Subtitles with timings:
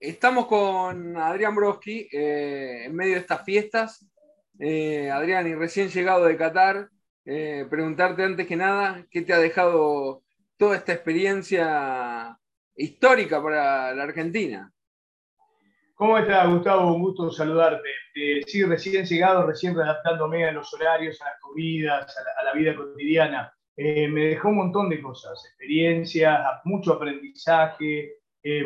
[0.00, 4.06] Estamos con Adrián Broski eh, en medio de estas fiestas.
[4.60, 6.88] Eh, Adrián, y recién llegado de Qatar,
[7.24, 10.22] eh, preguntarte antes que nada, ¿qué te ha dejado
[10.56, 12.38] toda esta experiencia
[12.76, 14.72] histórica para la Argentina?
[15.94, 16.94] ¿Cómo estás, Gustavo?
[16.94, 17.88] Un gusto saludarte.
[18.46, 23.52] sí, recién llegado, recién adaptándome a los horarios, a las comidas, a la, vida cotidiana.
[23.76, 28.64] me dejó un montón de cosas, experiencias, mucho aprendizaje, eh,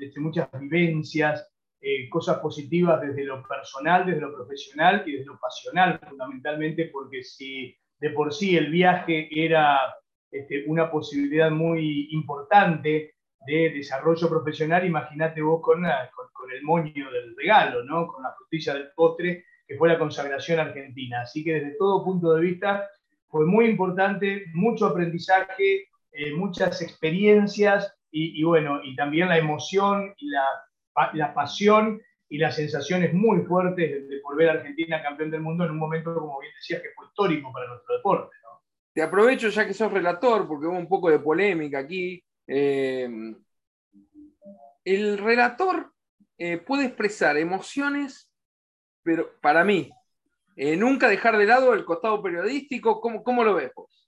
[0.00, 1.50] este, muchas vivencias,
[1.80, 7.22] eh, cosas positivas desde lo personal, desde lo profesional y desde lo pasional, fundamentalmente, porque
[7.22, 9.78] si de por sí el viaje era
[10.30, 13.14] este, una posibilidad muy importante
[13.46, 18.06] de desarrollo profesional, imagínate vos con, el moño del regalo, ¿no?
[18.06, 21.22] con la frutilla del postre, que fue la consagración argentina.
[21.22, 22.88] Así que desde todo punto de vista
[23.28, 30.28] fue muy importante, mucho aprendizaje, eh, muchas experiencias y, bueno, y también la emoción y
[30.28, 30.44] la,
[31.14, 35.72] la, pasión y las sensaciones muy fuertes de, volver a Argentina campeón del mundo en
[35.72, 38.36] un momento, como bien decías, que fue histórico para nuestro deporte.
[38.92, 42.22] Te aprovecho ya que sos relator, porque hubo un poco de polémica aquí.
[42.46, 43.08] Eh,
[44.84, 45.92] el relator
[46.38, 48.30] eh, puede expresar emociones,
[49.02, 49.90] pero para mí,
[50.54, 53.00] eh, nunca dejar de lado el costado periodístico.
[53.00, 54.03] ¿Cómo, cómo lo ves vos?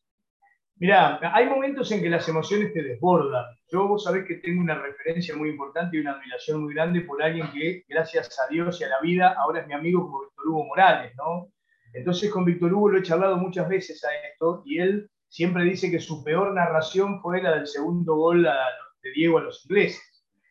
[0.78, 3.46] Mirá, hay momentos en que las emociones te desbordan.
[3.72, 7.22] Yo vos sabés que tengo una referencia muy importante y una admiración muy grande por
[7.22, 10.46] alguien que, gracias a Dios y a la vida, ahora es mi amigo como Víctor
[10.48, 11.48] Hugo Morales, ¿no?
[11.94, 15.90] Entonces con Víctor Hugo lo he charlado muchas veces a esto y él siempre dice
[15.90, 20.02] que su peor narración fue la del segundo gol de Diego a los ingleses.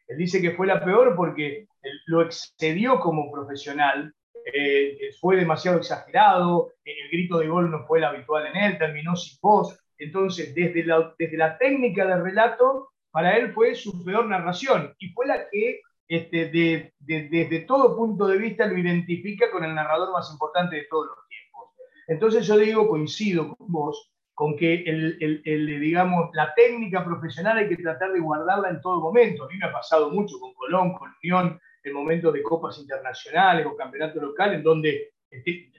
[0.07, 1.67] Él dice que fue la peor porque
[2.07, 4.11] lo excedió como profesional,
[4.51, 9.15] eh, fue demasiado exagerado, el grito de gol no fue el habitual en él, terminó
[9.15, 9.77] sin voz.
[9.97, 15.09] Entonces, desde la, desde la técnica del relato, para él fue su peor narración y
[15.09, 20.11] fue la que este, de, desde todo punto de vista lo identifica con el narrador
[20.11, 21.69] más importante de todos los tiempos.
[22.07, 27.69] Entonces yo digo, coincido con vos, con que el, el, digamos, la técnica profesional hay
[27.69, 29.45] que tratar de guardarla en todo momento.
[29.45, 33.65] A mí me ha pasado mucho con Colón, con Unión, en momentos de copas internacionales
[33.65, 35.71] o campeonatos locales, en donde este,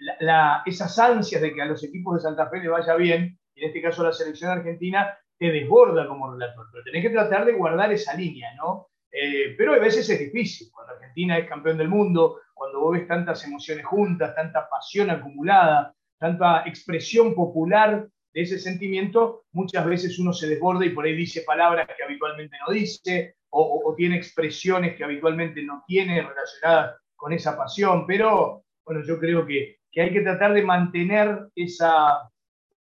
[0.64, 3.82] esas ansias de que a los equipos de Santa Fe le vaya bien en este
[3.82, 6.66] caso la selección argentina, te desborda como relator.
[6.72, 8.88] Pero tenés que tratar de guardar esa línea, ¿no?
[9.10, 10.68] Eh, pero a veces es difícil.
[10.72, 15.94] Cuando Argentina es campeón del mundo, cuando vos ves tantas emociones juntas, tanta pasión acumulada,
[16.18, 21.42] tanta expresión popular de ese sentimiento, muchas veces uno se desborda y por ahí dice
[21.42, 27.56] palabras que habitualmente no dice, o, tiene expresiones que habitualmente no tiene relacionadas con esa
[27.56, 28.06] pasión.
[28.06, 32.28] Pero bueno, yo creo que hay que tratar de mantener esa,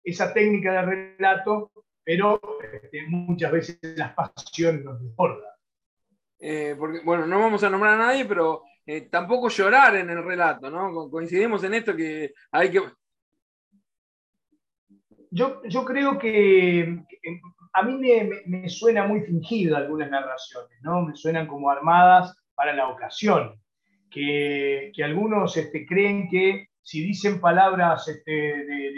[0.09, 1.71] esa técnica de relato,
[2.03, 2.41] pero
[2.73, 5.49] este, muchas veces las pasiones nos desbordan.
[6.39, 10.23] Eh, porque, bueno, no vamos a nombrar a nadie, pero eh, tampoco llorar en el
[10.23, 11.09] relato, ¿no?
[11.09, 12.81] Coincidimos en esto que hay que...
[15.31, 17.03] Yo, yo creo que,
[17.73, 17.97] a mí
[18.45, 21.03] me, suena muy fingido algunas narraciones, ¿no?
[21.03, 23.61] Me suenan como armadas para la ocasión,
[24.09, 28.93] que, algunos este, creen que si dicen palabras este, de,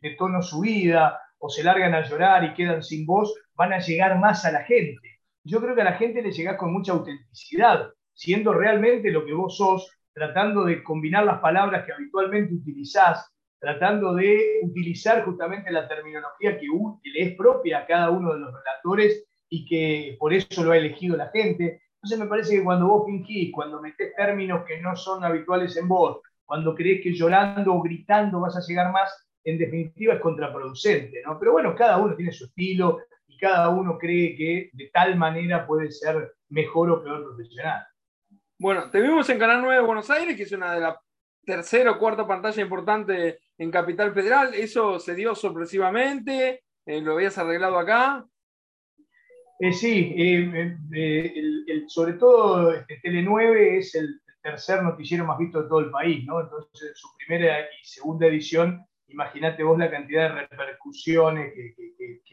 [0.00, 4.18] de, tono subida o se largan a llorar y quedan sin voz, van a llegar
[4.18, 5.20] más a la gente.
[5.44, 9.32] Yo creo que a la gente le llegás con mucha autenticidad, siendo realmente lo que
[9.32, 15.88] vos sos, tratando de combinar las palabras que habitualmente utilizás, tratando de utilizar justamente la
[15.88, 20.62] terminología que, le es propia a cada uno de los relatores y que por eso
[20.64, 21.82] lo ha elegido la gente.
[21.96, 25.88] Entonces me parece que cuando vos fingís, cuando metés términos que no son habituales en
[25.88, 26.20] vos,
[26.52, 29.10] cuando crees que llorando o gritando vas a llegar más,
[29.42, 31.38] en definitiva es contraproducente, ¿no?
[31.38, 35.66] Pero bueno, cada uno tiene su estilo y cada uno cree que de tal manera
[35.66, 37.86] puede ser mejor o peor profesional.
[38.58, 40.96] Bueno, te vimos en Canal 9 de Buenos Aires, que es una de las
[41.42, 44.52] tercera o cuarta pantalla importante en Capital Federal.
[44.52, 46.64] ¿Eso se dio sorpresivamente?
[46.84, 48.26] Eh, ¿Lo habías arreglado acá?
[49.58, 50.76] Eh, sí, eh,
[51.86, 56.24] sobre todo este, Tele 9 es el tercer noticiero más visto de todo el país,
[56.26, 56.40] ¿no?
[56.40, 61.74] Entonces, su primera y segunda edición imagínate vos la cantidad de repercusiones que,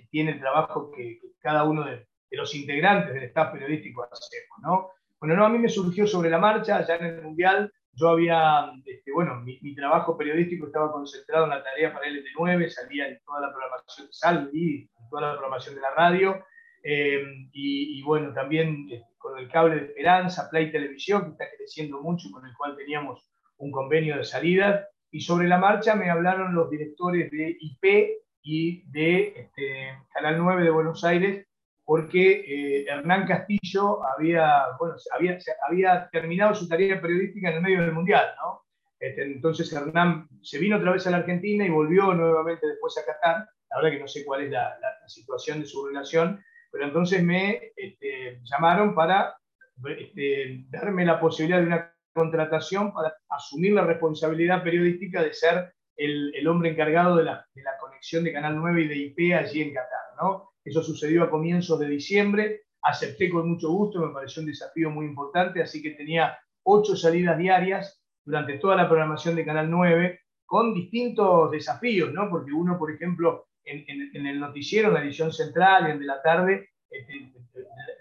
[0.10, 4.90] tiene el trabajo que, cada uno de, los integrantes del staff periodístico hacemos, ¿no?
[5.20, 8.72] Bueno, no, a mí me surgió sobre la marcha, ya en el Mundial, yo había,
[8.86, 13.42] este, bueno, mi, trabajo periodístico estaba concentrado en la tarea para LT9, salía en toda
[13.42, 16.46] la programación de Salvi, en toda la programación de la radio,
[16.84, 22.02] eh, y, bueno, también este, con el cable de Esperanza, Play Televisión, que está creciendo
[22.02, 26.54] mucho, con el cual teníamos un convenio de salida, y sobre la marcha me hablaron
[26.54, 31.46] los directores de IP y de este, Canal 9 de Buenos Aires
[31.90, 37.82] porque eh, Hernán Castillo había, bueno, había, había terminado su tarea periodística en el medio
[37.82, 38.62] del Mundial, ¿no?
[39.00, 43.06] Este, entonces Hernán se vino otra vez a la Argentina y volvió nuevamente después a
[43.06, 43.50] Qatar.
[43.72, 44.78] La verdad que no sé cuál es la,
[45.08, 46.40] situación de su relación,
[46.72, 49.36] pero entonces me este, llamaron para
[49.98, 56.48] este, darme la posibilidad de una contratación para asumir la responsabilidad periodística de ser el,
[56.48, 59.74] hombre encargado de la, de la, conexión de Canal 9 y de IP allí en
[59.74, 60.16] Qatar.
[60.22, 60.52] ¿no?
[60.64, 65.06] Eso sucedió a comienzos de diciembre, acepté con mucho gusto, me pareció un desafío muy
[65.06, 70.74] importante, así que tenía ocho salidas diarias durante toda la programación de Canal 9, con
[70.74, 72.30] distintos desafíos, ¿no?
[72.30, 76.06] porque uno, por ejemplo, en, en, el noticiero, en la edición central y en de
[76.06, 77.32] la tarde, este,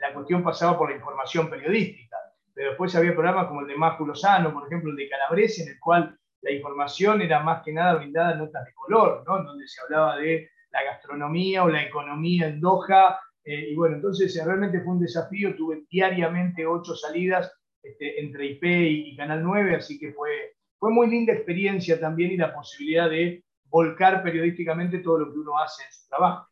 [0.00, 2.16] la cuestión pasaba por la información periodística,
[2.54, 5.70] pero después había programas como el de Mágico Lozano, por ejemplo, el de Calabrese, en
[5.70, 9.42] el cual la información era más que nada brindada en notas de color, ¿no?
[9.44, 13.20] donde se hablaba de la gastronomía o la economía en Doha.
[13.44, 15.56] Eh, y bueno, entonces eh, realmente fue un desafío.
[15.56, 21.08] Tuve diariamente ocho salidas este, entre IP y, Canal 9, así que fue, fue muy
[21.08, 25.92] linda experiencia también y la posibilidad de volcar periodísticamente todo lo que uno hace en
[25.92, 26.48] su trabajo.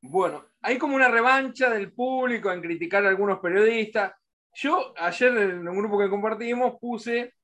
[0.00, 4.12] Bueno, hay como una revancha del público en criticar a algunos periodistas.
[4.54, 7.34] Yo ayer en un grupo que compartimos puse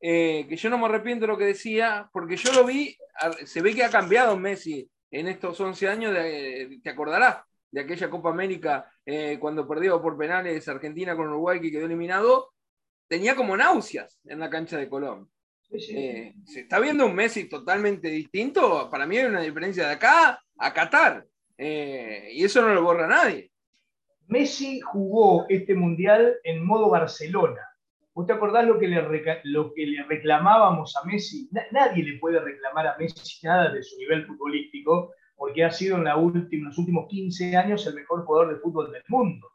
[0.00, 2.96] eh, que yo no me arrepiento de lo que decía, porque yo lo vi,
[3.44, 8.30] se ve que ha cambiado Messi en estos 11 años, te acordarás de aquella Copa
[8.30, 12.52] América eh, cuando perdió por penales Argentina con Uruguay que quedó eliminado,
[13.08, 15.30] tenía como náuseas en la cancha de Colón.
[15.72, 20.42] Eh, se está viendo un Messi totalmente distinto, para mí hay una diferencia de acá
[20.58, 21.26] a Qatar,
[21.56, 23.50] y eso no lo borra nadie.
[24.26, 27.60] Messi jugó este mundial en modo Barcelona
[28.20, 29.00] ¿Vos te acordás lo que le,
[29.44, 31.48] lo que le reclamábamos a Messi?
[31.70, 36.04] nadie le puede reclamar a Messi nada de su nivel futbolístico, porque ha sido en,
[36.04, 39.48] la última, los últimos 15 años el mejor jugador de fútbol del mundo.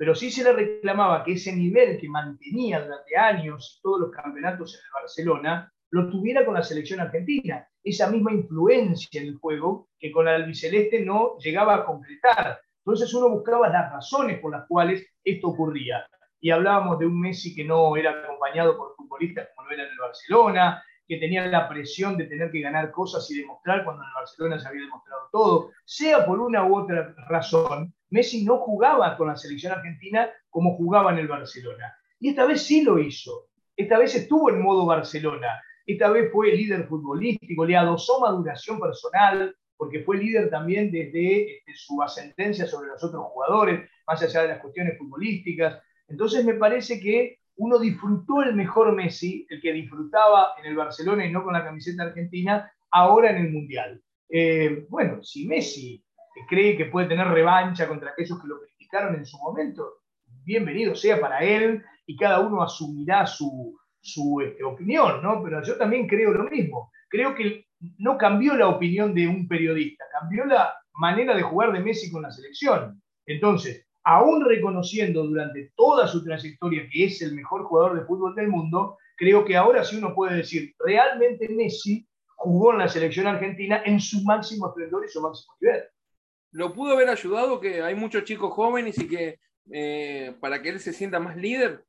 [0.00, 4.74] Pero sí se le reclamaba que ese nivel que mantenía durante años todos los campeonatos
[4.74, 7.68] en el Barcelona, lo tuviera con la selección argentina.
[7.84, 12.62] Esa misma influencia en el juego que con la albiceleste no llegaba a concretar.
[12.78, 16.06] Entonces uno buscaba las razones por las cuales esto ocurría
[16.40, 19.90] y hablábamos de un Messi que no era acompañado por futbolistas como lo era en
[19.90, 24.08] el Barcelona, que tenía la presión de tener que ganar cosas y demostrar cuando en
[24.10, 25.70] el Barcelona se había demostrado todo.
[25.84, 31.10] Sea por una u otra razón, Messi no jugaba con la selección argentina como jugaba
[31.10, 31.92] en el Barcelona.
[32.20, 33.48] Y esta vez sí lo hizo.
[33.76, 35.60] Esta vez estuvo en modo Barcelona.
[35.84, 41.72] Esta vez fue líder futbolístico, le adosó maduración personal, porque fue líder también desde, este,
[41.74, 45.82] su ascendencia sobre los otros jugadores, más allá de las cuestiones futbolísticas.
[46.06, 51.26] Entonces me parece que uno disfrutó el mejor Messi, el que disfrutaba en el Barcelona
[51.26, 54.02] y no con la camiseta argentina, ahora en el Mundial.
[54.30, 56.02] Eh, bueno, si Messi
[56.48, 59.98] cree que puede tener revancha contra aquellos que lo criticaron en su momento,
[60.42, 63.78] bienvenido sea para él y cada uno asumirá su,
[64.42, 65.42] este, opinión, ¿no?
[65.44, 66.90] Pero yo también creo lo mismo.
[67.10, 67.66] Creo que
[67.98, 72.22] no cambió la opinión de un periodista, cambió la manera de jugar de Messi con
[72.22, 73.02] la selección.
[73.26, 78.48] Entonces, aún reconociendo durante toda su trayectoria que es el mejor jugador de fútbol del
[78.48, 82.06] mundo, creo que ahora sí uno puede decir, realmente Messi
[82.36, 85.84] jugó en la selección argentina en su máximo esplendor y su máximo nivel.
[86.52, 89.38] ¿Lo pudo haber ayudado que hay muchos chicos jóvenes y que
[89.72, 91.84] eh, para que él se sienta más líder?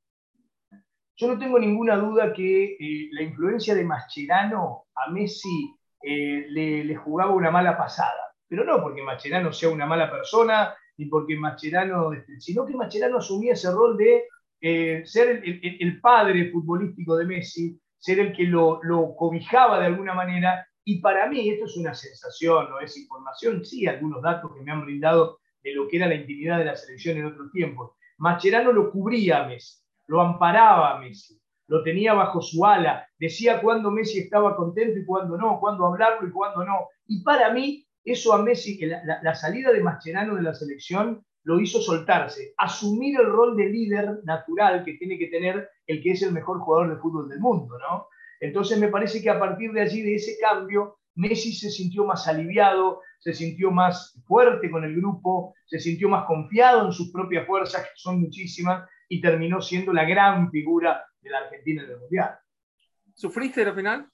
[1.16, 6.84] Yo no tengo ninguna duda que eh, la influencia de Mascherano a Messi eh, le,
[6.84, 8.36] le, jugaba una mala pasada.
[8.48, 13.18] Pero no porque Mascherano sea una mala persona, y porque Macherano, este, sino que Macherano
[13.18, 14.26] asumía ese rol de
[14.62, 18.80] eh, ser el, padre futbolístico de Messi, ser el que lo,
[19.18, 20.66] cobijaba de alguna manera.
[20.84, 24.72] Y para mí, esto es una sensación, no es información, sí, algunos datos que me
[24.72, 27.92] han brindado de lo que era la intimidad de la selección en otros tiempos.
[28.18, 33.62] Macherano lo cubría a Messi, lo amparaba a Messi, lo tenía bajo su ala, decía
[33.62, 36.88] cuándo Messi estaba contento y cuándo no, cuándo hablarlo y cuándo no.
[37.08, 41.60] Y para mí, eso a Messi, la, la, salida de Mascherano de la selección lo
[41.60, 46.22] hizo soltarse, asumir el rol de líder natural que tiene que tener el que es
[46.22, 48.08] el mejor jugador de fútbol del mundo, ¿no?
[48.40, 52.28] Entonces me parece que a partir de allí, de ese cambio, Messi se sintió más
[52.28, 57.46] aliviado, se sintió más fuerte con el grupo, se sintió más confiado en sus propias
[57.46, 62.00] fuerzas, que son muchísimas, y terminó siendo la gran figura de la Argentina en el
[62.00, 62.40] Mundial.
[63.14, 64.10] ¿Sufriste la final?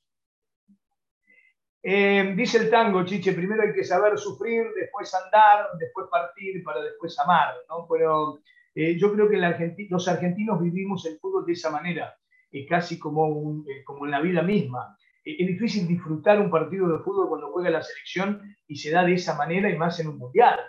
[1.90, 6.82] Eh, dice el tango, Chiche, primero hay que saber sufrir, después andar, después partir, para
[6.82, 7.88] después amar, ¿no?
[7.90, 8.42] Pero
[8.76, 12.14] eh, yo creo que los argentinos vivimos el fútbol de esa manera,
[12.52, 13.64] eh, casi como,
[14.04, 14.98] en la vida misma.
[15.24, 19.14] es difícil disfrutar un partido de fútbol cuando juega la selección y se da de
[19.14, 20.60] esa manera y más en un mundial,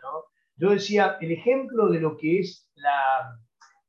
[0.55, 2.71] yo decía, el ejemplo de lo que es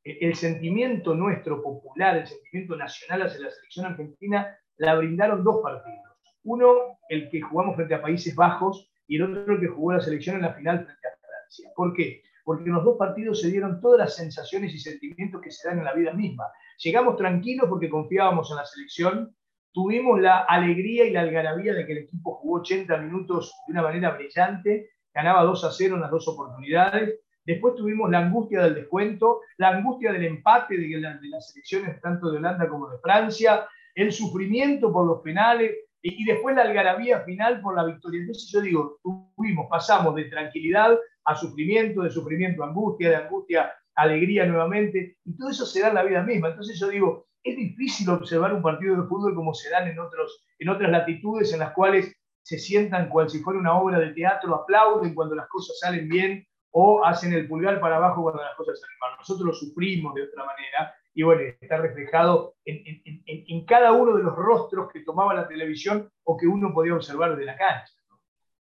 [0.03, 6.08] el sentimiento nuestro popular, el sentimiento nacional hacia la selección argentina, la brindaron dos partidos.
[6.43, 10.01] Uno, el que jugamos frente a Países Bajos, y el otro, el que jugó la
[10.01, 11.69] selección en la final frente a Francia.
[11.75, 12.21] ¿Por qué?
[12.43, 15.79] Porque en los dos partidos se dieron todas las sensaciones y sentimientos que se dan
[15.79, 16.45] en la vida misma.
[16.77, 19.35] Llegamos tranquilos porque confiábamos en la selección,
[19.71, 23.81] tuvimos la alegría y la algarabía de que el equipo jugó 80 minutos de una
[23.81, 27.19] manera brillante, ganaba 2 a 0 en las dos oportunidades,
[27.49, 32.29] Después tuvimos la angustia del descuento, la angustia del empate de, de, las selecciones tanto
[32.29, 37.61] de Holanda como de Francia, el sufrimiento por los penales y, después la algarabía final
[37.61, 38.21] por la victoria.
[38.21, 43.73] Entonces yo digo, tuvimos, pasamos de tranquilidad a sufrimiento, de sufrimiento a angustia, de angustia
[43.95, 46.49] a alegría nuevamente, y todo eso se da en la vida misma.
[46.49, 50.45] Entonces yo digo, es difícil observar un partido de fútbol como se dan en, otros,
[50.57, 54.55] en otras latitudes en las cuales se sientan cual si fuera una obra de teatro,
[54.55, 58.79] aplauden cuando las cosas salen bien o hacen el pulgar para abajo cuando las cosas
[58.79, 59.17] salen mal.
[59.17, 62.81] Nosotros lo sufrimos de otra manera y bueno, está reflejado en,
[63.25, 67.35] en, cada uno de los rostros que tomaba la televisión o que uno podía observar
[67.35, 67.91] de la cancha.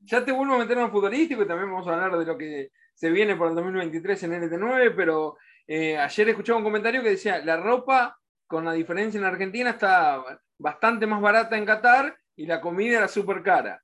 [0.00, 2.36] Ya te vuelvo a meter en lo futbolístico y también vamos a hablar de lo
[2.36, 7.10] que se viene por el 2023 en NT9, pero eh, ayer escuchaba un comentario que
[7.10, 10.20] decía, la ropa, con la diferencia en Argentina, está
[10.58, 13.80] bastante más barata en Qatar y la comida era súper cara.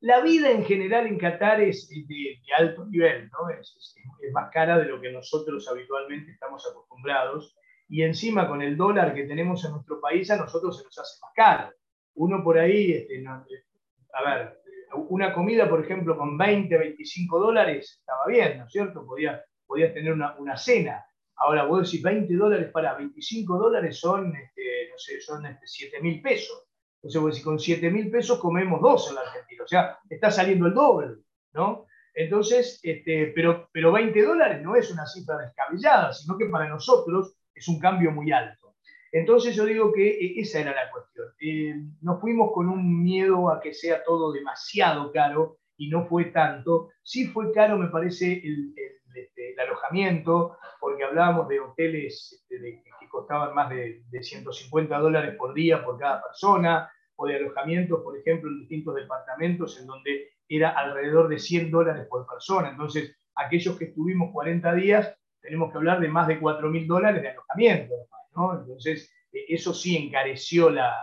[0.00, 3.48] La vida en general en Qatar es de, alto nivel, ¿no?
[3.50, 3.94] Es,
[4.32, 7.56] más cara de lo que nosotros habitualmente estamos acostumbrados.
[7.88, 11.18] Y encima con el dólar que tenemos en nuestro país, a nosotros se nos hace
[11.22, 11.72] más caro.
[12.14, 14.60] Uno por ahí, este, a ver,
[15.08, 19.06] una comida, por ejemplo, con 20, 25 dólares, estaba bien, ¿no es cierto?
[19.06, 21.04] Podías podía tener una, una, cena.
[21.36, 26.00] Ahora, vos decís 20 dólares para 25 dólares son, este, no sé, son este, 7
[26.00, 26.65] mil pesos.
[27.06, 30.66] Entonces, si con 7 mil pesos comemos dos en la Argentina, o sea, está saliendo
[30.66, 31.18] el doble,
[31.52, 31.86] ¿no?
[32.14, 37.36] Entonces, este, pero, pero 20 dólares no es una cifra descabellada, sino que para nosotros
[37.54, 38.74] es un cambio muy alto.
[39.12, 41.26] Entonces yo digo que eh, esa era la cuestión.
[41.40, 46.26] Eh, nos fuimos con un miedo a que sea todo demasiado caro y no fue
[46.26, 46.90] tanto.
[47.02, 48.74] Sí fue caro, me parece, el,
[49.14, 55.54] este, alojamiento, porque hablábamos de hoteles este, que costaban más de, de 150 dólares por
[55.54, 60.70] día por cada persona, o de alojamientos, por ejemplo, en distintos departamentos, en donde era
[60.70, 62.70] alrededor de 100 dólares por persona.
[62.70, 67.22] Entonces, aquellos que estuvimos 40 días, tenemos que hablar de más de 4 mil dólares
[67.22, 67.94] de alojamiento.
[68.34, 68.60] ¿no?
[68.60, 70.94] Entonces, eh, eso sí encareció la,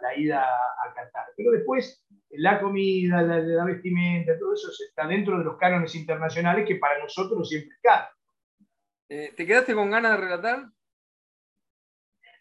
[0.00, 1.26] la, ida a Qatar.
[1.36, 6.76] Pero después, la comida, la, vestimenta, todo eso está dentro de los cánones internacionales que
[6.76, 8.06] para nosotros siempre es caro.
[9.08, 10.64] Eh, ¿Te quedaste con ganas de relatar?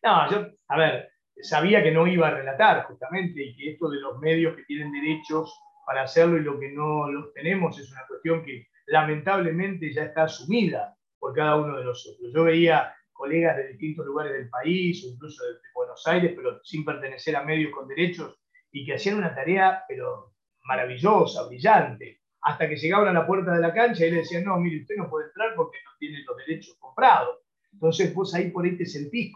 [0.03, 3.99] No, yo, a ver, sabía que no iba a relatar justamente y que esto de
[3.99, 5.53] los medios que tienen derechos
[5.85, 10.23] para hacerlo y lo que no los tenemos es una cuestión que lamentablemente ya está
[10.23, 12.31] asumida por cada uno de nosotros.
[12.33, 17.35] Yo veía colegas de distintos lugares del país incluso de, Buenos Aires, pero sin pertenecer
[17.35, 18.39] a medios con derechos
[18.71, 23.61] y que hacían una tarea pero maravillosa, brillante, hasta que llegaban a la puerta de
[23.61, 26.37] la cancha y le decían, no, mire, usted no puede entrar porque no tiene los
[26.37, 27.39] derechos comprados.
[27.71, 29.33] Entonces vos ahí por ahí te sentís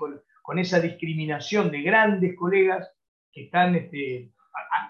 [0.48, 2.90] con esa discriminación de grandes colegas
[3.34, 4.32] que están este,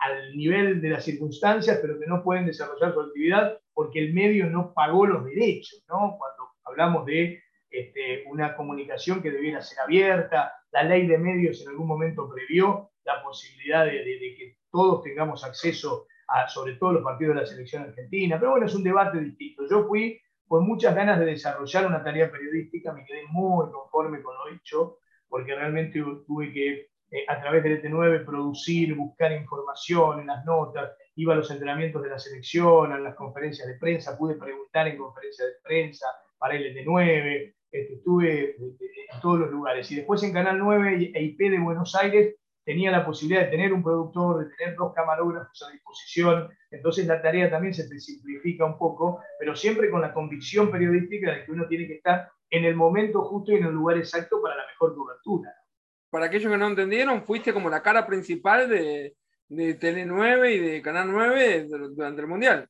[0.01, 4.45] al nivel de las circunstancias, pero que no pueden desarrollar su actividad porque el medio
[4.51, 6.15] no pagó los derechos, ¿no?
[6.19, 11.69] Cuando hablamos de este, una comunicación que debiera ser abierta, la ley de medios en
[11.69, 14.03] algún momento previó la posibilidad de,
[14.37, 18.67] que todos tengamos acceso a, sobre todo los partidos de la selección argentina, pero bueno,
[18.67, 19.63] es un debate distinto.
[19.67, 24.35] Yo fui con muchas ganas de desarrollar una tarea periodística, me quedé muy conforme con
[24.35, 24.99] lo hecho,
[25.29, 30.91] porque realmente tuve que, eh, a través del ET9, producir, buscar información en las notas,
[31.15, 34.98] iba a los entrenamientos de la selección, a las conferencias de prensa, pude preguntar en
[34.98, 36.07] conferencias de prensa
[36.38, 38.55] para el ET9, este, estuve eh,
[39.13, 39.91] en todos los lugares.
[39.91, 42.36] Y después en Canal 9 e IP de Buenos Aires
[42.67, 47.21] tenía la posibilidad de tener un productor, de tener dos camarógrafos a disposición, entonces la
[47.21, 51.65] tarea también se simplifica un poco, pero siempre con la convicción periodística de que uno
[51.69, 54.97] tiene que estar en el momento justo y en el lugar exacto para la mejor
[54.97, 55.50] cobertura.
[56.09, 59.15] Para aquellos que no entendieron, fuiste como la cara principal de,
[59.47, 62.67] de Tele 9 y de Canal 9 durante el Mundial.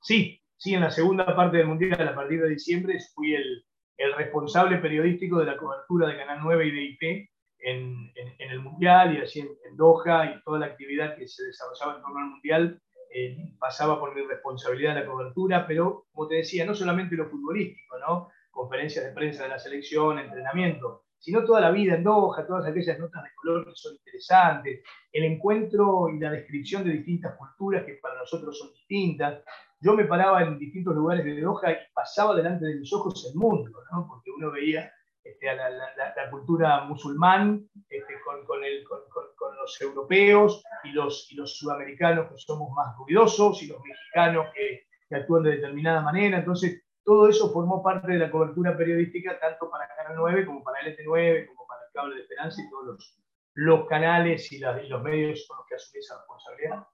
[0.00, 3.62] Sí, sí, en la segunda parte del Mundial, a partir de diciembre, fui el,
[3.98, 7.30] el responsable periodístico de la cobertura de Canal 9 y de IP
[7.62, 11.96] en, en, el Mundial y así en, Doha y toda la actividad que se desarrollaba
[11.96, 12.80] en torno al Mundial
[13.12, 17.98] eh, pasaba por mi responsabilidad la cobertura, pero como te decía, no solamente lo futbolístico,
[17.98, 18.28] ¿no?
[18.50, 22.98] conferencias de prensa de la selección, entrenamiento, sino toda la vida en Doha, todas aquellas
[22.98, 27.94] notas de color que son interesantes, el encuentro y la descripción de distintas culturas que
[27.94, 29.42] para nosotros son distintas.
[29.80, 33.38] yo me paraba en distintos lugares de Doha y pasaba delante de mis ojos el
[33.38, 34.06] mundo, ¿no?
[34.08, 34.90] porque uno veía
[35.22, 39.00] este, a la, cultura musulmán este, con, con, el, con,
[39.36, 44.46] con, los europeos y los, y los sudamericanos que somos más ruidosos y los mexicanos
[44.54, 46.38] que, que, actúan de determinada manera.
[46.38, 50.80] Entonces, todo eso formó parte de la cobertura periodística tanto para Canal 9 como para
[50.80, 53.20] LT9, como para el Cable de Esperanza y todos los,
[53.54, 56.86] los canales y, y los medios con los que asumí esa responsabilidad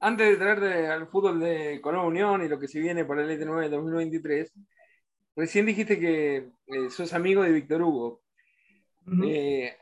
[0.00, 3.30] antes de traerte al fútbol de Colón Unión y lo que se viene para el
[3.30, 4.52] ET9 2023,
[5.36, 6.36] recién dijiste que
[6.66, 8.22] eh, sos amigo de Víctor Hugo.
[9.24, 9.74] Eh,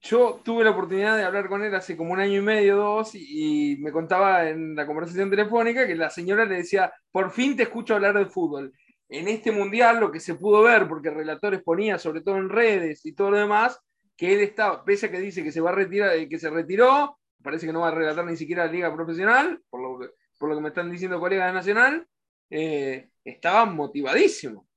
[0.00, 3.14] yo tuve la oportunidad de hablar con él hace como un año y medio, dos,
[3.14, 7.64] y, me contaba en la conversación telefónica que la señora le decía, por fin te
[7.64, 8.72] escucho hablar de fútbol.
[9.08, 12.48] En este mundial lo que se pudo ver, porque el relator exponía, sobre todo en
[12.48, 13.80] redes y todo lo demás,
[14.16, 16.50] que él estaba, pese a que dice que se va a retirar, eh, que se
[16.50, 20.12] retiró, parece que no va a relatar ni siquiera la liga profesional, por lo que,
[20.38, 22.06] por lo que me están diciendo colegas de Nacional,
[22.50, 24.67] eh, estaba motivadísimo.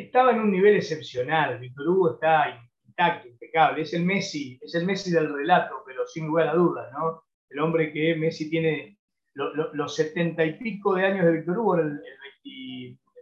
[0.00, 4.86] Estaba en un nivel excepcional, Víctor Hugo está intacto, impecable, es el Messi, es el
[4.86, 7.22] Messi del relato, pero sin lugar a dudas, ¿no?
[7.50, 8.96] El hombre que Messi tiene
[9.34, 12.00] los setenta y pico de años de Víctor Hugo, el,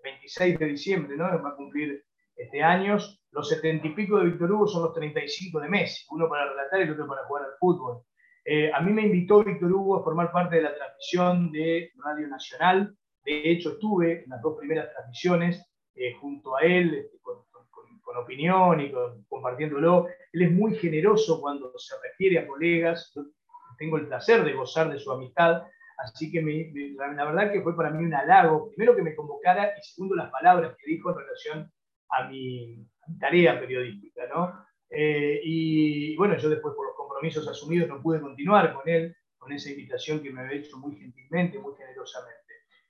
[0.02, 1.24] 26 de diciembre, ¿no?
[1.24, 2.04] Va a cumplir
[2.36, 3.20] este, años.
[3.32, 6.80] Los setenta y pico de Víctor Hugo son los 35 de Messi, uno para relatar
[6.80, 8.02] y el otro para jugar al fútbol.
[8.44, 12.28] Eh, a mí me invitó Víctor Hugo a formar parte de la transmisión de Radio
[12.28, 12.96] Nacional.
[13.24, 15.67] De hecho, estuve en las dos primeras transmisiones
[15.98, 17.36] eh, junto a él, este, con,
[18.16, 18.92] opinión y
[19.28, 20.08] compartiéndolo.
[20.32, 23.12] Él es muy generoso cuando se refiere a colegas.
[23.14, 23.22] Yo
[23.78, 25.62] tengo el placer de gozar de su amistad.
[25.98, 26.42] Así que
[26.96, 30.30] la verdad que fue para mí un halago, primero que me convocara y segundo las
[30.30, 31.72] palabras que dijo en relación
[32.10, 32.86] a mi,
[33.18, 34.64] tarea periodística, ¿no?
[34.90, 39.52] Eh, y bueno, yo después por los compromisos asumidos no pude continuar con él, con
[39.52, 42.47] esa invitación que me había hecho muy gentilmente, muy generosamente.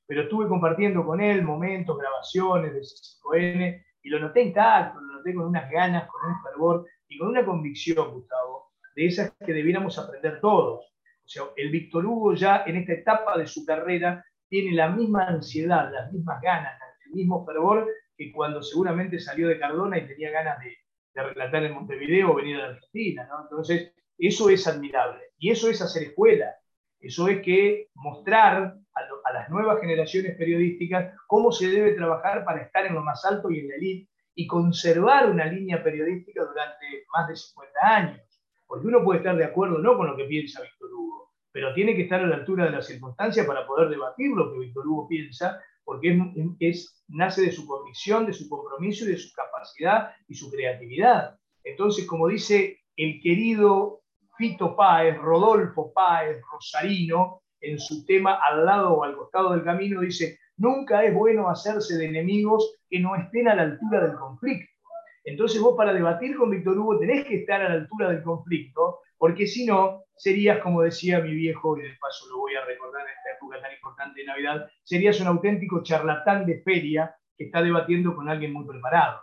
[0.09, 5.35] Pero estuve compartiendo con él momentos, grabaciones de C5N y lo noté intacto, lo noté
[5.35, 9.99] con unas ganas, con un fervor y con una convicción, Gustavo, de esas que debiéramos
[9.99, 10.81] aprender todos.
[10.81, 15.27] O sea, el Víctor Hugo ya en esta etapa de su carrera tiene la misma
[15.27, 20.31] ansiedad, las mismas ganas, el mismo fervor que cuando seguramente salió de Cardona y tenía
[20.31, 20.77] ganas de,
[21.15, 23.29] relatar en Montevideo o venir a la Argentina.
[23.43, 25.21] Entonces, eso es admirable.
[25.39, 26.55] Y eso es hacer escuela.
[27.01, 32.87] Eso es que mostrar a, las nuevas generaciones periodísticas cómo se debe trabajar para estar
[32.87, 37.29] en lo más alto y en la elite y conservar una línea periodística durante más
[37.29, 38.21] de 50 años.
[38.67, 41.95] Porque uno puede estar de acuerdo no con lo que piensa Víctor Hugo, pero tiene
[41.95, 45.09] que estar a la altura de las circunstancias para poder debatir lo que Víctor Hugo
[45.09, 46.21] piensa porque
[46.61, 51.39] es, nace de su convicción, de su compromiso y de su capacidad y su creatividad.
[51.65, 54.03] Entonces, como dice el querido
[54.39, 60.01] Fito Páez, Rodolfo Páez, Rosarino, en su tema Al lado o al costado del camino,
[60.01, 64.71] dice, nunca es bueno hacerse de enemigos que no estén a la altura del conflicto.
[65.25, 69.01] Entonces vos para debatir con Víctor Hugo tenés que estar a la altura del conflicto,
[69.19, 73.03] porque si no, serías, como decía mi viejo, y de paso lo voy a recordar
[73.03, 77.61] en esta época tan importante de Navidad, serías un auténtico charlatán de feria que está
[77.61, 79.21] debatiendo con alguien muy preparado.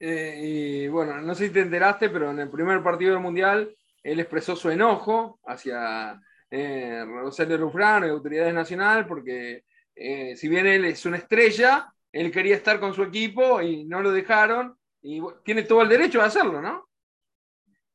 [0.00, 3.72] Eh, y bueno, no sé si te enteraste, pero en el primer partido del Mundial
[4.02, 10.66] él expresó su enojo hacia eh, Rosario Rufrano y autoridades nacionales porque eh, si bien
[10.66, 15.20] él es una estrella, él quería estar con su equipo y no lo dejaron y
[15.44, 16.88] tiene todo el derecho de hacerlo, ¿no?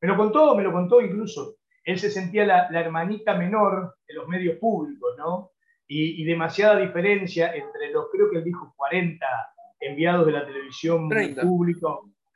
[0.00, 4.28] Me lo contó, me lo contó incluso él se sentía la, hermanita menor de los
[4.28, 5.52] medios públicos, ¿no?
[5.86, 9.26] Y, demasiada diferencia entre los, creo que él dijo 40
[9.80, 11.08] enviados de la televisión
[11.40, 11.86] pública,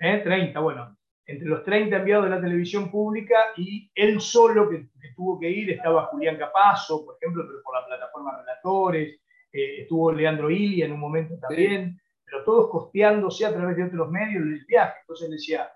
[0.01, 0.23] ¿eh?
[0.25, 5.39] 30, bueno, entre los 30 enviados de la televisión pública y él solo que, tuvo
[5.39, 9.21] que ir, estaba Julián Capazo, por ejemplo, pero por la plataforma Relatores,
[9.53, 14.11] eh, estuvo Leandro Ilia en un momento también, pero todos costeándose a través de otros
[14.11, 14.95] medios el viaje.
[15.03, 15.71] Entonces él decía,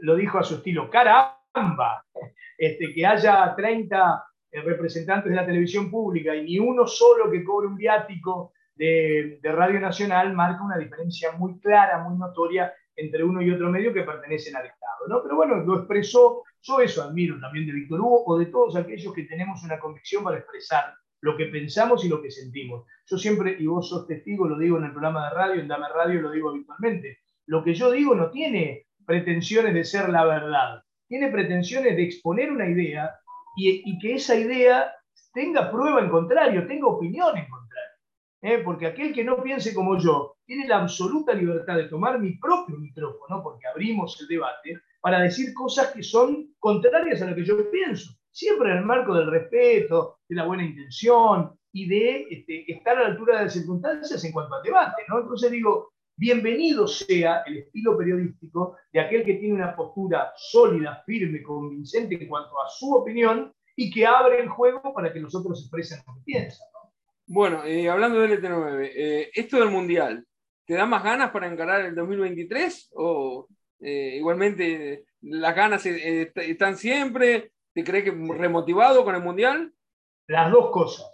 [0.00, 2.04] lo dijo a su estilo, caramba,
[2.58, 7.42] este, que haya 30 eh, representantes de la televisión pública y ni uno solo que
[7.42, 13.42] cobre un viático de, Radio Nacional marca una diferencia muy clara, muy notoria entre uno
[13.42, 15.08] y otro medio que pertenecen al Estado.
[15.08, 15.22] ¿no?
[15.22, 19.12] Pero bueno, lo expresó, yo eso admiro también de Víctor Hugo o de todos aquellos
[19.12, 22.86] que tenemos una convicción para expresar lo que pensamos y lo que sentimos.
[23.06, 25.86] Yo siempre, y vos sos testigo, lo digo en el programa de radio, en Dame
[25.94, 30.82] Radio lo digo habitualmente, lo que yo digo no tiene pretensiones de ser la verdad
[31.12, 33.14] tiene pretensiones de exponer una idea
[33.54, 34.90] y, que esa idea
[35.34, 37.61] tenga prueba en contrario, tenga opinión en contrario.
[38.42, 38.58] ¿Eh?
[38.58, 42.76] Porque aquel que no piense como yo tiene la absoluta libertad de tomar mi propio
[42.76, 47.70] micrófono, porque abrimos el debate, para decir cosas que son contrarias a lo que yo
[47.70, 48.12] pienso.
[48.30, 53.02] Siempre en el marco del respeto, de la buena intención, y de este, estar a
[53.02, 55.02] la altura de las circunstancias en cuanto al debate.
[55.08, 55.20] ¿no?
[55.20, 61.42] Entonces digo, bienvenido sea el estilo periodístico de aquel que tiene una postura sólida, firme,
[61.42, 65.60] convincente en cuanto a su opinión y que abre el juego para que los otros
[65.62, 66.66] expresen lo que piensan.
[67.34, 70.22] Bueno, eh, hablando del LT9, eh, esto del Mundial,
[70.66, 72.90] ¿te da más ganas para encarar el 2023?
[72.94, 73.48] ¿O
[73.80, 77.52] eh, igualmente las ganas están siempre?
[77.72, 79.72] ¿Te crees que remotivado con el Mundial?
[80.26, 81.06] Las dos cosas.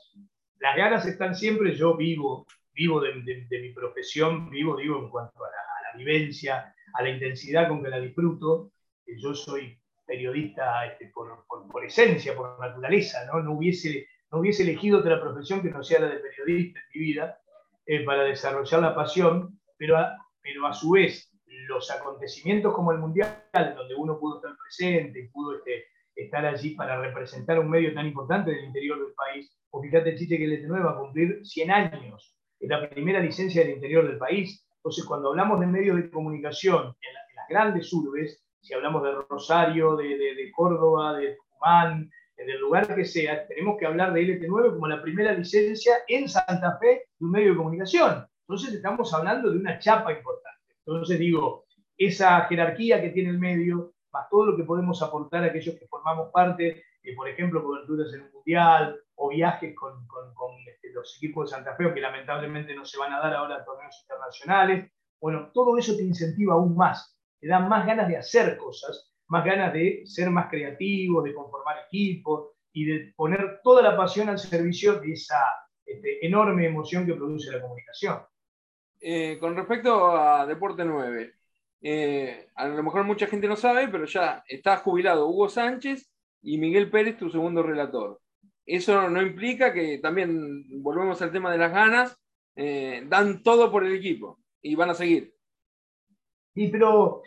[0.58, 3.14] Las ganas están siempre, yo vivo, vivo de,
[3.48, 8.00] mi profesión, vivo, digo, en cuanto a la, vivencia, a la intensidad con que la
[8.00, 8.72] disfruto.
[9.06, 13.40] Yo soy periodista este, por, por, esencia, por naturaleza, ¿no?
[13.40, 17.06] No hubiese no hubiese elegido otra profesión que no sea la de periodista en mi
[17.06, 17.38] vida
[17.86, 21.32] eh, para desarrollar la pasión, pero a, pero a su vez
[21.66, 27.00] los acontecimientos como el Mundial, donde uno pudo estar presente, pudo este, estar allí para
[27.00, 30.84] representar un medio tan importante del interior del país, o fíjate, Chiche, que el ET9
[30.84, 34.66] va a cumplir 100 años, es la primera licencia del interior del país.
[34.76, 39.96] Entonces, cuando hablamos de medios de comunicación en, las grandes urbes, si hablamos de Rosario,
[39.96, 42.10] de, de, de Córdoba, de Tucumán,
[42.48, 46.30] en el lugar que sea, tenemos que hablar de LT9 como la primera licencia en
[46.30, 48.26] Santa Fe de un medio de comunicación.
[48.40, 50.76] Entonces estamos hablando de una chapa importante.
[50.86, 51.66] Entonces digo,
[51.98, 55.86] esa jerarquía que tiene el medio, más todo lo que podemos aportar a aquellos que
[55.88, 60.32] formamos parte, eh, por ejemplo, coberturas en un mundial o viajes con, con,
[60.66, 63.64] este, los equipos de Santa Fe, que lamentablemente no se van a dar ahora a
[63.66, 64.90] torneos internacionales.
[65.20, 69.44] Bueno, todo eso te incentiva aún más, te da más ganas de hacer cosas más
[69.44, 74.38] ganas de ser más creativos, de conformar equipos y de poner toda la pasión al
[74.38, 75.40] servicio de esa
[75.84, 78.20] este, enorme emoción que produce la comunicación.
[79.00, 81.34] Eh, con respecto a Deporte 9,
[81.80, 86.10] eh, a lo mejor mucha gente no sabe, pero ya está jubilado Hugo Sánchez
[86.42, 88.20] y Miguel Pérez, tu segundo relator.
[88.66, 92.18] Eso no implica que también, volvemos al tema de las ganas,
[92.56, 95.34] eh, dan todo por el equipo y van a seguir.
[96.54, 97.22] Y pero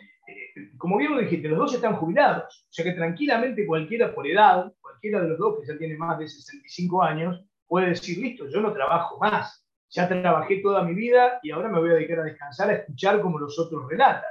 [0.78, 4.72] como bien lo dijiste, los dos están jubilados, o sea que tranquilamente cualquiera por edad,
[4.80, 8.60] cualquiera de los dos que ya tiene más de 65 años, puede decir, listo, yo
[8.60, 12.24] no trabajo más, ya trabajé toda mi vida y ahora me voy a dedicar a
[12.24, 14.24] descansar, a escuchar como los otros relatan.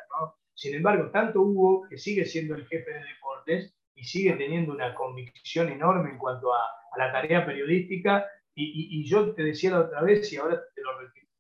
[0.53, 4.93] Sin embargo, tanto Hugo, que sigue siendo el jefe de deportes y sigue teniendo una
[4.93, 6.59] convicción enorme en cuanto a,
[6.97, 10.89] la tarea periodística, y, yo te decía la otra vez y ahora te lo,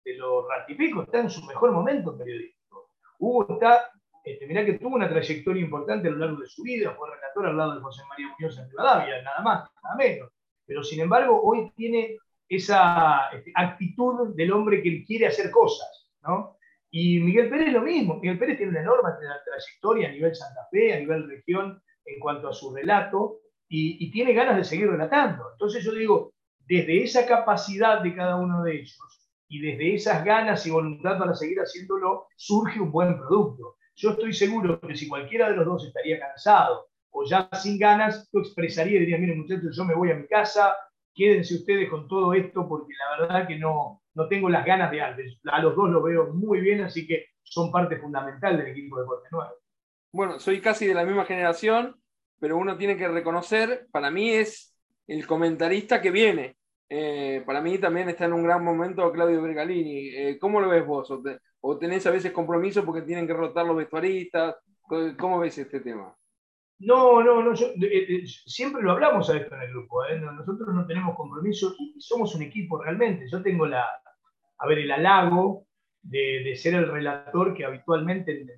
[0.01, 2.89] te lo ratifico, está en su mejor momento periodístico.
[3.19, 3.91] Hugo está
[4.23, 7.47] este, mirá que tuvo una trayectoria importante a lo largo de su vida, fue relator
[7.47, 10.29] al lado de José María Muñoz en Rivadavia, nada más, nada menos.
[10.65, 16.57] Pero sin embargo, hoy tiene esa este, actitud del hombre que quiere hacer cosas, ¿no?
[16.91, 18.15] Y Miguel Pérez lo mismo.
[18.15, 19.09] Miguel Pérez tiene una enorme
[19.45, 24.11] trayectoria a nivel Santa Fe, a nivel región, en cuanto a su relato, y, y
[24.11, 25.51] tiene ganas de seguir relatando.
[25.53, 28.97] Entonces yo digo, desde esa capacidad de cada uno de ellos
[29.47, 33.75] y desde esas ganas y voluntad para seguir haciéndolo, surge un buen producto.
[34.01, 38.27] Yo estoy seguro que si cualquiera de los dos estaría cansado o ya sin ganas,
[38.33, 40.75] yo expresaría y diría, miren muchachos, yo me voy a mi casa,
[41.13, 45.01] quédense ustedes con todo esto porque la verdad que no, no tengo las ganas de
[45.01, 45.37] antes.
[45.51, 49.03] A los dos lo veo muy bien, así que son parte fundamental del equipo de
[49.03, 49.51] Deporte Nuevo.
[50.11, 51.95] Bueno, soy casi de la misma generación,
[52.39, 56.57] pero uno tiene que reconocer, para mí es el comentarista que viene.
[56.89, 60.09] Eh, para mí también está en un gran momento Claudio Bergalini.
[60.09, 61.07] Eh, ¿Cómo lo ves vos?
[61.61, 64.55] ¿O tenés a veces compromiso porque tienen que rotar los vestuaristas?
[65.17, 66.15] ¿Cómo ves este tema?
[66.79, 70.03] No, no, no, eh, eh, siempre lo hablamos a esto en el grupo.
[70.05, 70.19] ¿eh?
[70.19, 73.29] Nosotros no tenemos compromiso y somos un equipo realmente.
[73.29, 73.87] Yo tengo la,
[74.57, 75.67] a ver, el halago
[76.01, 78.49] de, ser el relator que habitualmente en,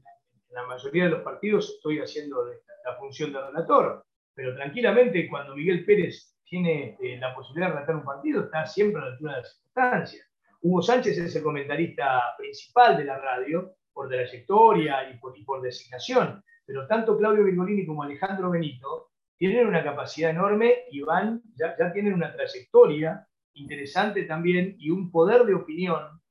[0.51, 4.05] la mayoría de los partidos estoy haciendo la, función de relator.
[4.33, 9.05] Pero tranquilamente, cuando Miguel Pérez tiene la posibilidad de relatar un partido, está siempre a
[9.05, 10.32] la altura de las circunstancias.
[10.63, 15.61] Hugo Sánchez es el comentarista principal de la radio por trayectoria y por, y por
[15.61, 21.75] designación, pero tanto Claudio Virgolini como Alejandro Benito tienen una capacidad enorme y van, ya,
[21.91, 26.21] tienen una trayectoria interesante también y un poder de opinión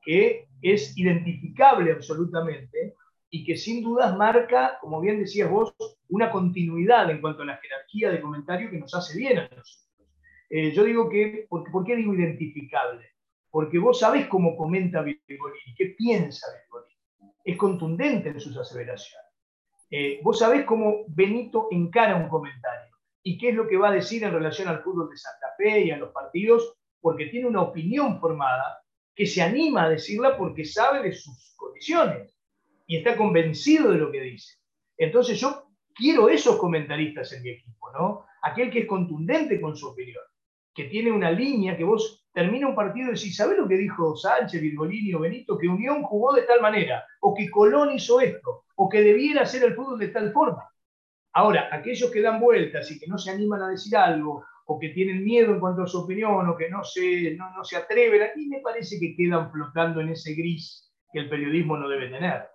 [0.00, 2.94] que es identificable absolutamente
[3.28, 5.74] y que sin dudas marca, como bien decías vos,
[6.08, 9.86] una continuidad en cuanto a la jerarquía de comentario que nos hace bien a nosotros.
[10.48, 13.11] Eh, yo digo que, ¿por qué digo identificable?
[13.52, 16.96] Porque vos sabés cómo comenta Virgolini, qué piensa Virgolini.
[17.44, 19.28] Es contundente en sus aseveraciones.
[19.90, 23.92] Eh, vos sabés cómo Benito encara un comentario y qué es lo que va a
[23.92, 27.60] decir en relación al fútbol de Santa Fe y a los partidos, porque tiene una
[27.60, 28.82] opinión formada
[29.14, 32.34] que se anima a decirla porque sabe de sus condiciones
[32.86, 34.56] y está convencido de lo que dice.
[34.96, 38.24] Entonces yo quiero esos comentaristas en mi equipo, ¿no?
[38.40, 40.24] Aquel que es contundente con su opinión,
[40.74, 44.16] que tiene una línea que vos termina un partido y decís, ¿sabés lo que dijo
[44.16, 45.58] Sánchez, Virgolini o Benito?
[45.58, 49.62] Que Unión jugó de tal manera, o que Colón hizo esto, o que debiera hacer
[49.64, 50.68] el fútbol de tal forma.
[51.34, 54.90] Ahora, aquellos que dan vueltas y que no se animan a decir algo, o que
[54.90, 58.26] tienen miedo en cuanto a su opinión, o que no se, no, se atreven, a
[58.36, 62.48] me parece que quedan flotando en ese gris que el periodismo no debe tener.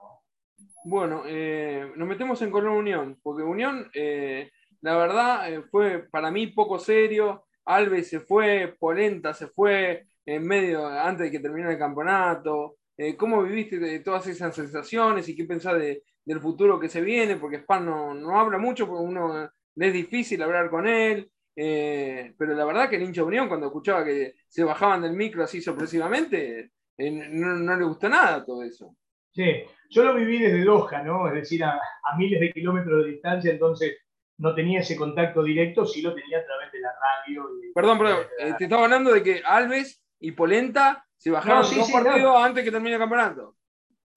[0.84, 6.32] Bueno, eh, nos metemos en Colón Unión, porque Unión, eh, la verdad, eh, fue para
[6.32, 7.46] mí poco serio.
[7.67, 12.77] Alves se fue, Polenta se fue en medio, antes de que terminara el campeonato.
[13.17, 17.36] ¿Cómo viviste de todas esas sensaciones y qué pensás del futuro que se viene?
[17.36, 21.30] Porque Span no, no habla mucho, porque uno es difícil hablar con él.
[21.53, 25.62] pero la verdad que el hincha Unión, cuando escuchaba que se bajaban del micro así
[25.62, 28.95] sorpresivamente, no, no, le gustó nada todo eso.
[29.32, 31.27] Sí, yo lo viví desde Doha, ¿no?
[31.27, 31.80] Es decir, a,
[32.17, 33.97] miles de kilómetros de distancia, entonces
[34.38, 37.50] no tenía ese contacto directo, sí lo tenía a través de la radio.
[37.73, 42.36] perdón, perdón, eh, te estaba hablando de que Alves y Polenta se bajaron dos partidos
[42.38, 43.56] antes que termine el campeonato.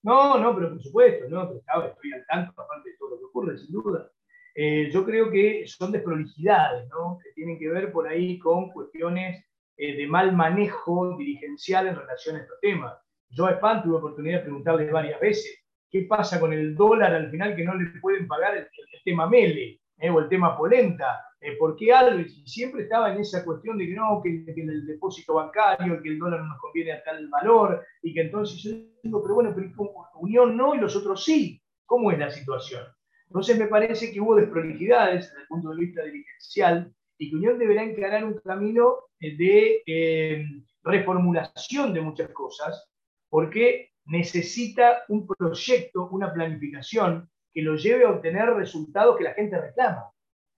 [0.02, 1.42] No, no, pero por supuesto, ¿no?
[1.44, 4.11] estoy al tanto, aparte de todo lo que ocurre, sin duda.
[4.54, 7.18] Eh, yo creo que son desprolijidades, ¿no?
[7.22, 9.44] Que tienen que ver por ahí con cuestiones
[9.76, 12.94] eh, de mal manejo dirigencial en relación a estos temas.
[13.30, 17.30] Yo a Span tuve oportunidad de preguntarle varias veces qué pasa con el dólar al
[17.30, 18.68] final que no le pueden pagar el,
[19.04, 21.26] tema Mele eh, o el tema Polenta.
[21.40, 22.42] Eh, ¿Por qué Alves?
[22.44, 26.18] siempre estaba en esa cuestión de que no, que, que, el depósito bancario, que el
[26.18, 28.70] dólar no nos conviene a tal valor, y que entonces yo
[29.02, 29.70] digo, pero bueno, pero
[30.14, 31.62] Unión no y los otros sí.
[31.86, 32.84] ¿Cómo es la situación?
[33.26, 37.58] Entonces me parece que hubo desprolijidades desde el punto de vista dirigencial y que Unión
[37.58, 40.44] deberá encarar un camino de eh,
[40.82, 42.88] reformulación de muchas cosas
[43.28, 49.60] porque necesita un proyecto, una planificación que lo lleve a obtener resultados que la gente
[49.60, 50.10] reclama.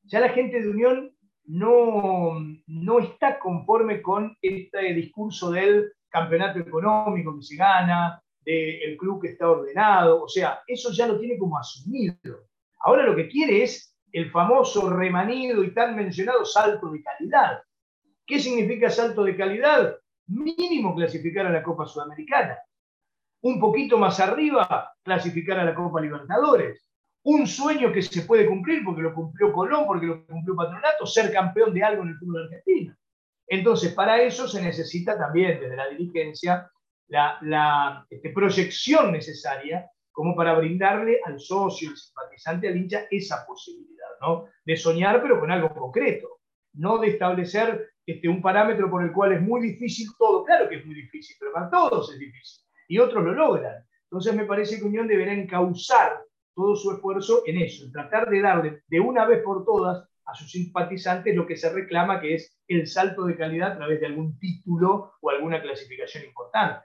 [0.05, 2.35] Ya la gente de Unión no,
[2.67, 9.29] no está conforme con este discurso del campeonato económico que se gana, del club que
[9.29, 12.49] está ordenado, o sea, eso ya lo tiene como asumido.
[12.81, 17.63] Ahora lo que quiere es el famoso remanido y tan mencionado salto de calidad.
[18.27, 19.97] ¿Qué significa salto de calidad?
[20.27, 22.59] mínimo clasificar a la Copa Sudamericana.
[23.43, 26.89] Un poquito más arriba, clasificar a la Copa Libertadores.
[27.25, 31.33] Un sueño que se puede cumplir porque lo cumplió Colón, porque lo cumplió Patronato, ser
[31.33, 32.97] campeón de algo en el fútbol argentino.
[33.47, 36.71] Entonces, para eso se necesita también desde la dirigencia
[37.09, 44.09] la, este, proyección necesaria como para brindarle al socio, al simpatizante, al hincha, esa posibilidad,
[44.21, 44.47] ¿no?
[44.65, 46.41] De soñar, pero con algo concreto,
[46.75, 50.45] no de establecer este, un parámetro por el cual es muy difícil todo.
[50.45, 52.65] Claro que es muy difícil, pero para todos es difícil.
[52.93, 53.87] Y otros lo logran.
[54.05, 56.23] Entonces me parece que Unión deberá encauzar
[56.55, 60.35] todo su esfuerzo en eso, en tratar de darle de una vez por todas a
[60.35, 64.09] sus simpatizantes lo que se reclama, que es el salto de calidad a través de
[64.09, 66.85] algún título o alguna clasificación importante.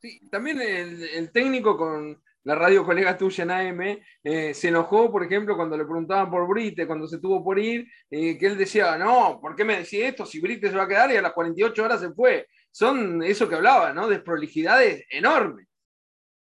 [0.00, 5.24] Sí, también el técnico con, la radio colega tuya en AM, eh, se enojó, por
[5.24, 8.98] ejemplo, cuando le preguntaban por Brite, cuando se tuvo por ir, eh, que él decía,
[8.98, 10.26] no, ¿por qué me decía esto?
[10.26, 12.46] Si Brite se va a quedar y a las 48 horas se fue.
[12.74, 14.08] Son eso que hablaba, ¿no?
[14.08, 15.68] Desprolijidades enormes.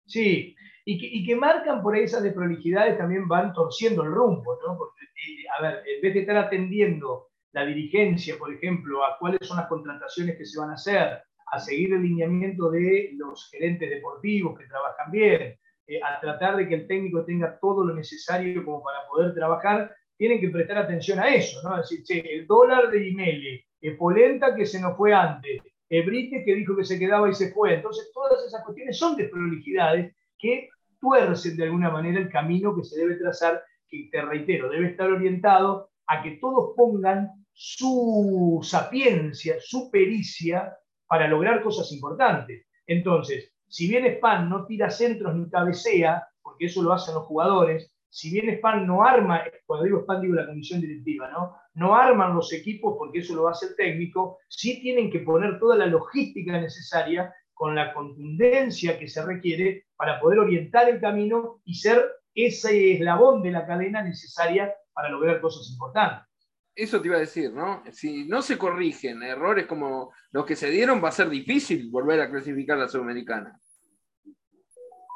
[0.07, 4.75] Sí, y que, marcan por ahí esas desprolijidades también van torciendo el rumbo, ¿no?
[4.75, 9.47] Porque, eh, a ver, en vez de estar atendiendo la dirigencia, por ejemplo, a cuáles
[9.47, 13.91] son las contrataciones que se van a hacer, a seguir el lineamiento de los gerentes
[13.91, 18.65] deportivos que trabajan bien, eh, a tratar de que el técnico tenga todo lo necesario
[18.65, 21.79] como para poder trabajar, tienen que prestar atención a eso, ¿no?
[21.79, 25.61] Es decir, el dólar de Imeli, el Polenta que se nos fue antes,
[25.93, 27.75] el Brite que dijo que se quedaba y se fue.
[27.75, 32.99] Entonces, todas esas cuestiones son desprolijidades que tuercen de alguna manera el camino que se
[32.99, 39.91] debe trazar, que te reitero, debe estar orientado a que todos pongan su sapiencia, su
[39.91, 40.75] pericia
[41.05, 42.65] para lograr cosas importantes.
[42.87, 47.93] Entonces, si bien Span no tira centros ni cabecea, porque eso lo hacen los jugadores,
[48.09, 51.55] si bien Span no arma, cuando digo Span digo la comisión directiva, ¿no?
[51.75, 55.75] No arman los equipos porque eso lo hace el técnico, sí tienen que poner toda
[55.75, 61.75] la logística necesaria con la contundencia que se requiere para poder orientar el camino y
[61.75, 62.03] ser
[62.35, 66.27] ese eslabón de la cadena necesaria para lograr cosas importantes.
[66.75, 67.83] Eso te iba a decir, ¿no?
[67.91, 72.19] Si no se corrigen errores como los que se dieron, va a ser difícil volver
[72.21, 73.59] a clasificar la Sudamericana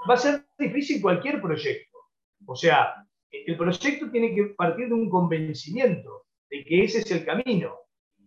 [0.10, 1.98] va a ser difícil cualquier proyecto.
[2.46, 7.26] O sea, el proyecto tiene que partir de un convencimiento de que ese es el
[7.26, 7.76] camino.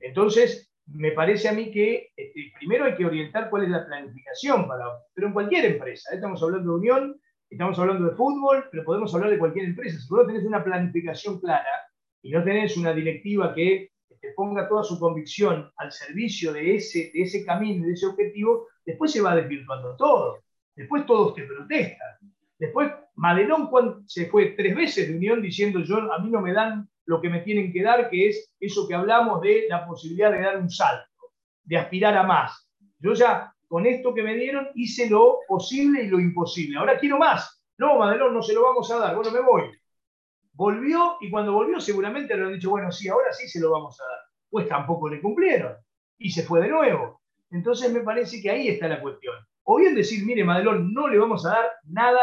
[0.00, 4.66] Entonces, me parece a mí que este, primero hay que orientar cuál es la planificación,
[4.66, 6.10] para, pero en cualquier empresa.
[6.10, 6.16] ¿eh?
[6.16, 9.98] Estamos hablando de unión, estamos hablando de fútbol, pero podemos hablar de cualquier empresa.
[9.98, 11.70] Si vos no tenés una planificación clara
[12.22, 17.10] y no tenés una directiva que este, ponga toda su convicción al servicio de ese,
[17.14, 20.40] de ese camino, de ese objetivo, después se va desvirtuando todo.
[20.74, 22.18] Después todos te protestan.
[22.58, 23.70] Después Madelón
[24.06, 27.28] se fue tres veces de Unión diciendo yo, a mí no me dan lo que
[27.28, 30.70] me tienen que dar, que es eso que hablamos de la posibilidad de dar un
[30.70, 31.32] salto,
[31.64, 32.70] de aspirar a más.
[33.00, 36.78] Yo ya con esto que me dieron hice lo posible y lo imposible.
[36.78, 37.60] Ahora quiero más.
[37.78, 39.16] No, Madelón, no se lo vamos a dar.
[39.16, 39.64] Bueno, me voy.
[40.52, 44.00] Volvió y cuando volvió seguramente le han dicho, bueno, sí, ahora sí se lo vamos
[44.00, 44.20] a dar.
[44.48, 45.74] Pues tampoco le cumplieron.
[46.16, 47.22] Y se fue de nuevo.
[47.50, 49.34] Entonces me parece que ahí está la cuestión.
[49.64, 52.20] O bien decir, mire, Madelón, no le vamos a dar nada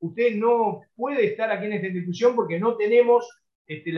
[0.00, 3.28] usted no puede estar aquí en esta institución porque no tenemos
[3.70, 3.92] este,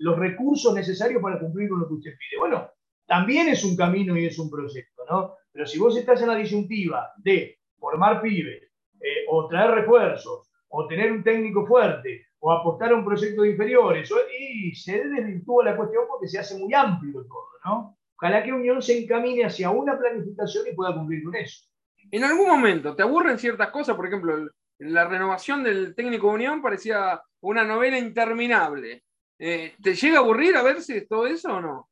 [0.00, 2.40] los recursos necesarios para cumplir con lo que usted pide.
[2.40, 2.68] Bueno,
[3.06, 5.34] también es un camino y es un proyecto, ¿no?
[5.52, 8.64] Pero si vos estás en la disyuntiva de formar pibes,
[9.00, 13.50] eh, o traer refuerzos, o tener un técnico fuerte, o apostar a un proyecto de
[13.50, 17.96] inferiores, y se desvirtúa la cuestión porque se hace muy amplio todo, ¿no?
[18.16, 21.68] Ojalá que Unión se encamine hacia una planificación y pueda cumplir con eso.
[22.10, 23.94] En algún momento, ¿te aburren ciertas cosas?
[23.94, 24.48] Por ejemplo,
[24.78, 29.02] la renovación del técnico de Unión parecía una novela interminable.
[29.38, 31.90] Eh, ¿Te llega a aburrir a ver si todo eso o no?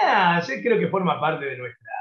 [0.00, 1.92] Ah, sí, creo que forma parte de nuestra,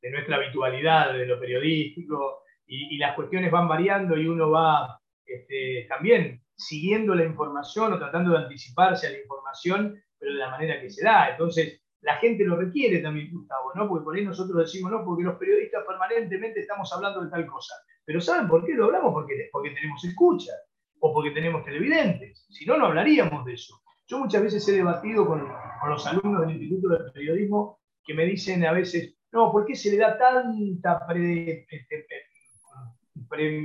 [0.00, 5.86] de nuestra habitualidad, de lo periodístico, y, las cuestiones van variando y uno va este,
[5.88, 10.80] también siguiendo la información o tratando de anticiparse a la información, pero de la manera
[10.80, 11.30] que se da.
[11.30, 13.88] Entonces, la gente lo requiere también, Gustavo, ¿no?
[13.88, 17.74] Porque por ahí nosotros decimos, no, porque los periodistas permanentemente estamos hablando de tal cosa.
[18.04, 19.12] Pero ¿saben por qué lo hablamos?
[19.12, 20.52] Porque, porque tenemos escucha
[21.00, 22.46] o porque tenemos televidentes.
[22.48, 23.80] Si no, no hablaríamos de eso.
[24.06, 25.46] Yo muchas veces he debatido con,
[25.86, 29.90] los alumnos del Instituto de Periodismo que me dicen a veces, no, ¿por qué se
[29.90, 31.66] le da tanta este,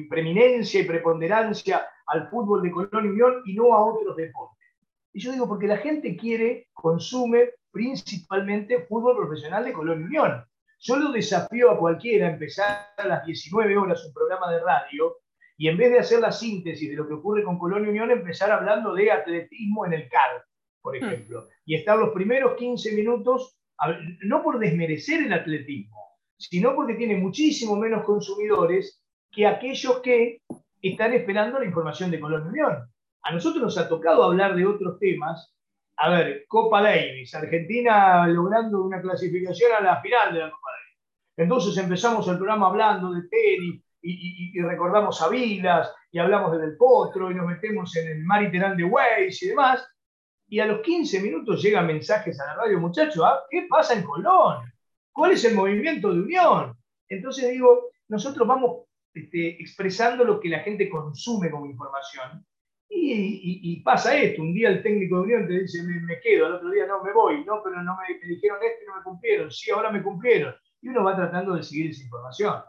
[0.09, 4.67] preeminencia y preponderancia al fútbol de Colón y Unión y no a otros deportes?
[5.13, 10.45] Y yo digo, porque la gente quiere, consume principalmente fútbol profesional de Colón y Unión.
[10.79, 15.15] Yo lo desafío a cualquiera a empezar a las 19 horas un programa de radio
[15.57, 18.51] y en vez de hacer la síntesis de lo que ocurre con Colonia Unión, empezar
[18.51, 20.43] hablando de atletismo en el CAR,
[20.81, 21.03] por hmm.
[21.03, 23.57] ejemplo, y estar los primeros 15 minutos,
[24.23, 30.41] no por desmerecer el atletismo, sino porque tiene muchísimo menos consumidores que aquellos que
[30.81, 32.77] están esperando la información de Colonia Unión.
[33.23, 35.53] A nosotros nos ha tocado hablar de otros temas.
[35.95, 40.63] A ver, Copa Davis, Argentina logrando una clasificación a la final de la Copa
[41.35, 46.77] entonces empezamos el programa hablando de tenis y, recordamos a Vilas y hablamos de Del
[46.77, 49.87] Potro y nos metemos en el Mariterán de Weiss y demás.
[50.47, 53.39] Y a los 15 minutos llegan mensajes a la radio, muchachos, ¿ah?
[53.49, 54.71] ¿qué pasa en Colón?
[55.11, 56.77] ¿Cuál es el movimiento de unión?
[57.07, 62.45] Entonces digo, nosotros vamos este, expresando lo que la gente consume como información.
[62.95, 66.69] Y, pasa esto, un día el técnico de Unión te dice, me, quedo, al otro
[66.69, 69.51] día no, me voy, no, pero no me, me dijeron esto y no me cumplieron,
[69.51, 72.61] sí, ahora me cumplieron y uno va tratando de seguir esa información.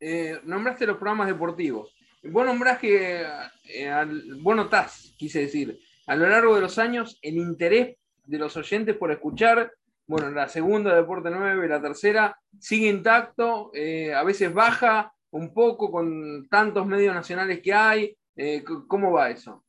[0.00, 1.94] Eh, nombraste los programas deportivos.
[2.22, 3.22] Vos nombrás que,
[3.68, 4.06] eh,
[4.40, 8.96] vos notás, quise decir, a lo largo de los años el interés de los oyentes
[8.96, 9.72] por escuchar,
[10.06, 15.90] bueno, la segunda Deporte 9, la tercera, sigue intacto, eh, a veces baja un poco
[15.90, 18.16] con tantos medios nacionales que hay.
[18.88, 19.64] ¿Cómo va eso?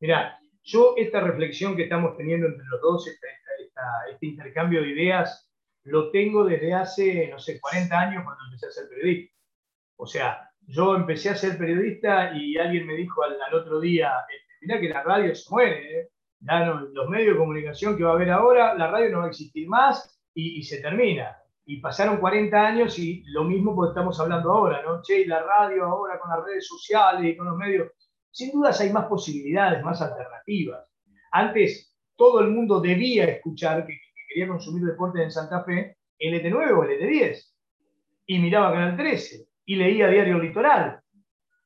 [0.00, 5.46] Mirá, yo esta reflexión que estamos teniendo entre los dos, este intercambio de ideas,
[5.84, 9.33] lo tengo desde hace, no sé, 40 años cuando empecé a ser periodista.
[9.96, 14.52] O sea, yo empecé a ser periodista y alguien me dijo al, otro día, este,
[14.62, 16.10] mirá que la radio se muere, ¿eh?
[16.92, 19.68] los medios de comunicación que va a haber ahora, la radio no va a existir
[19.68, 21.36] más y, se termina.
[21.64, 25.00] Y pasaron 40 años y lo mismo porque estamos hablando ahora, ¿no?
[25.00, 27.90] Che, y la radio ahora con las redes sociales y con los medios,
[28.30, 30.86] sin dudas hay más posibilidades, más alternativas.
[31.32, 36.84] Antes todo el mundo debía escuchar que quería consumir deportes en Santa Fe, LT9 o
[36.84, 37.54] LT10.
[38.26, 41.00] Y miraba Canal 13 y leía Diario Litoral.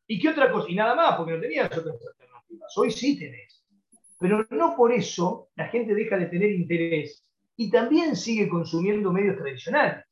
[0.06, 0.70] ¿Y qué otra cosa?
[0.70, 2.72] Y nada más, porque no tenías otras alternativas.
[2.76, 3.64] Hoy sí tenés.
[4.18, 7.24] Pero no por eso la gente deja de tener interés
[7.56, 10.04] y también sigue consumiendo medios tradicionales.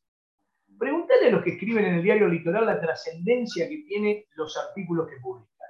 [0.78, 5.08] Pregúntale a los que escriben en el Diario Litoral la trascendencia que tienen los artículos
[5.08, 5.68] que publican.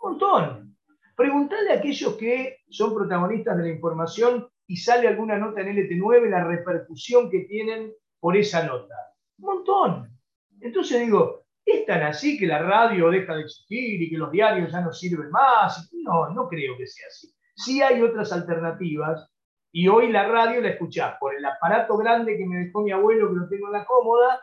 [0.00, 0.76] Un montón.
[1.16, 6.28] Preguntale a aquellos que son protagonistas de la información y sale alguna nota en LT9,
[6.28, 8.94] la repercusión que tienen por esa nota.
[9.38, 10.15] Un montón.
[10.60, 14.72] Entonces digo, ¿es tan así que la radio deja de existir y que los diarios
[14.72, 15.90] ya no sirven más?
[15.92, 17.32] No, no creo que sea así.
[17.54, 19.28] Sí hay otras alternativas
[19.72, 23.28] y hoy la radio la escuchás por el aparato grande que me dejó mi abuelo,
[23.28, 24.40] que lo tengo en la cómoda,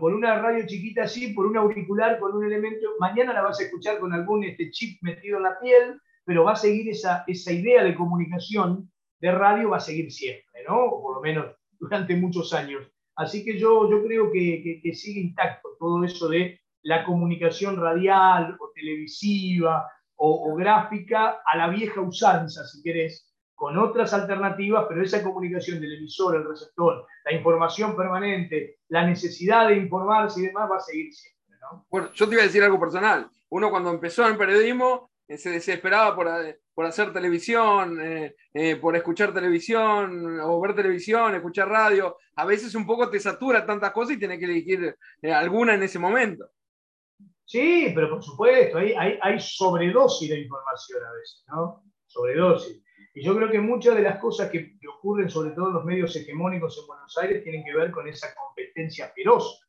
[0.00, 2.88] por una radio chiquita así, por un auricular, con un elemento.
[2.98, 6.52] Mañana la vas a escuchar con algún este chip metido en la piel, pero va
[6.52, 8.90] a seguir esa, esa idea de comunicación
[9.20, 10.84] de radio va a seguir siempre, ¿no?
[10.84, 12.82] O por lo menos durante muchos años.
[13.16, 18.56] Así que yo, yo creo que, que, sigue intacto todo eso de la comunicación radial
[18.60, 25.02] o televisiva o, o, gráfica a la vieja usanza, si querés, con otras alternativas, pero
[25.02, 30.70] esa comunicación del emisor, el receptor, la información permanente, la necesidad de informarse y demás
[30.70, 31.56] va a seguir siempre.
[31.62, 31.86] ¿no?
[31.90, 33.30] Bueno, yo te iba a decir algo personal.
[33.48, 39.32] Uno cuando empezó en periodismo se desesperaba por, eh, por hacer televisión, eh, por escuchar
[39.32, 42.16] televisión o ver televisión, escuchar radio.
[42.36, 45.98] A veces un poco te satura tantas cosas y tienes que elegir alguna en ese
[45.98, 46.48] momento.
[47.44, 51.84] Sí, pero por supuesto, hay, hay, hay sobredosis de información a veces, ¿no?
[52.06, 52.82] Sobredosis.
[53.16, 56.14] Y yo creo que muchas de las cosas que, ocurren, sobre todo en los medios
[56.16, 59.62] hegemónicos en Buenos Aires, tienen que ver con esa competencia feroz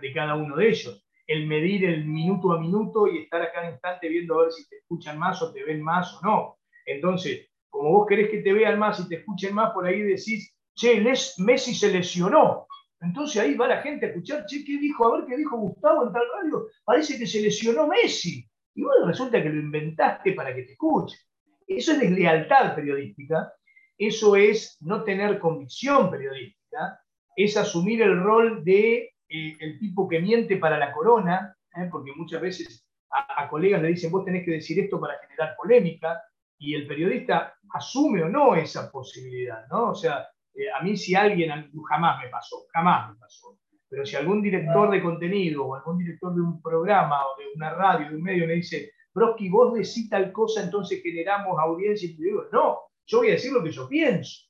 [0.00, 1.07] de cada uno de ellos.
[1.28, 4.68] El medir el minuto a minuto y estar a cada instante viendo a ver si
[4.68, 6.58] te escuchan más o te ven más o no.
[6.84, 10.52] Entonces, como vos querés que te vean más y te escuchen más, por ahí decís,
[10.74, 12.66] che, Messi se lesionó.
[13.00, 15.06] Entonces ahí va la gente a escuchar, che, ¿qué dijo?
[15.06, 16.66] A ver qué dijo Gustavo en tal radio.
[16.84, 18.44] Parece que se lesionó Messi.
[18.74, 21.18] Y bueno, resulta que lo inventaste para que te escuchen.
[21.66, 23.52] Eso es deslealtad periodística,
[23.98, 26.98] eso es no tener convicción periodística,
[27.36, 31.88] es asumir el rol de eh, el tipo que miente para la corona, ¿eh?
[31.90, 36.22] porque muchas veces a, colegas le dicen vos tenés que decir esto para generar polémica,
[36.60, 39.90] y el periodista asume o no esa posibilidad, ¿no?
[39.90, 43.56] O sea, eh, a mí si alguien, jamás me pasó, jamás me pasó,
[43.88, 47.70] pero si algún director de contenido o algún director de un programa o de una
[47.70, 52.08] radio, de un medio, me dice, Broski, vos decís tal cosa, entonces generamos audiencia.
[52.08, 54.46] Y te digo, no, yo voy a decir lo que yo pienso.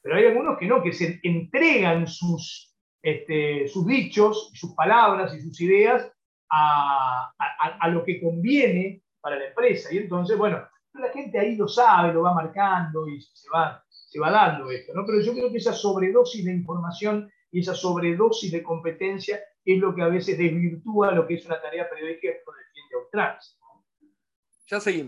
[0.00, 2.75] Pero hay algunos que no, que se entregan sus,
[3.06, 6.10] este, sus dichos, sus palabras y sus ideas
[6.50, 7.32] a,
[7.88, 9.94] lo que conviene para la empresa.
[9.94, 14.18] Y entonces, bueno, la gente ahí lo sabe, lo va marcando y se va, se
[14.18, 14.92] va dando esto.
[14.92, 15.06] ¿no?
[15.06, 19.94] Pero yo creo que esa sobredosis de información y esa sobredosis de competencia es lo
[19.94, 23.52] que a veces desvirtúa lo que es una tarea periodística que defiende a ultranza.
[24.66, 25.04] Ya seguimos.